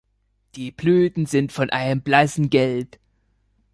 [0.55, 2.97] Die Blüten sind von einem blassen Gelb.